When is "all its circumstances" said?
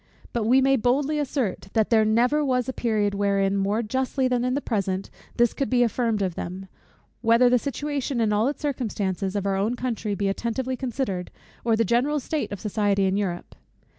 8.33-9.35